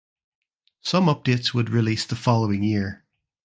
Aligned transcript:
Some 0.81 1.05
updates 1.05 1.53
would 1.53 1.69
release 1.69 2.07
the 2.07 2.15
following 2.15 2.63
year. 2.63 3.05